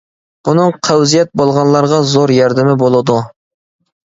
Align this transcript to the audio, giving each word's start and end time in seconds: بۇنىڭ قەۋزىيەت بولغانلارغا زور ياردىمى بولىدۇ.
بۇنىڭ 0.47 0.71
قەۋزىيەت 0.87 1.29
بولغانلارغا 1.41 2.01
زور 2.15 2.35
ياردىمى 2.37 2.75
بولىدۇ. 2.85 3.21